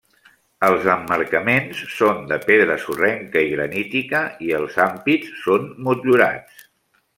Els 0.67 0.85
emmarcaments 0.93 1.81
són 1.97 2.23
de 2.31 2.39
pedra 2.47 2.79
sorrenca 2.85 3.45
i 3.51 3.53
granítica, 3.53 4.25
i 4.49 4.53
els 4.61 4.81
ampits 4.89 5.39
són 5.45 5.71
motllurats. 5.91 6.69